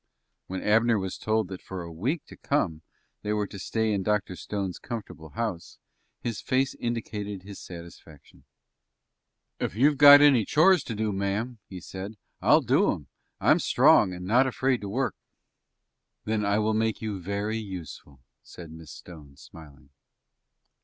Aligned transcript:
When 0.47 0.63
Abner 0.63 0.97
was 0.97 1.15
told 1.15 1.47
that 1.49 1.61
for 1.61 1.83
a 1.83 1.91
week 1.93 2.25
to 2.25 2.35
come 2.35 2.81
they 3.21 3.33
were 3.33 3.45
to 3.45 3.59
stay 3.59 3.93
in 3.93 4.01
Dr. 4.01 4.35
Stone's 4.35 4.79
comfortable 4.79 5.29
house, 5.29 5.77
his 6.23 6.41
face 6.41 6.73
indicated 6.79 7.43
his 7.43 7.59
satisfaction. 7.59 8.45
"Ef 9.59 9.75
you've 9.75 9.99
got 9.99 10.19
any 10.19 10.43
chores 10.43 10.83
to 10.85 10.95
do, 10.95 11.13
ma'am," 11.13 11.59
he 11.69 11.79
said, 11.79 12.17
"I'll 12.41 12.61
do 12.61 12.91
'em. 12.91 13.09
I'm 13.39 13.59
strong, 13.59 14.11
and 14.11 14.25
not 14.25 14.47
afraid 14.47 14.81
to 14.81 14.89
work." 14.89 15.13
"Then 16.25 16.43
I 16.43 16.57
will 16.57 16.73
make 16.73 17.03
you 17.03 17.21
very 17.21 17.59
useful," 17.59 18.21
said 18.41 18.71
Miss 18.71 18.89
Stone, 18.89 19.35
smiling. 19.37 19.91